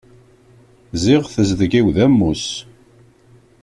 [1.01, 2.45] Ziɣ tezdeg-iw d ammus.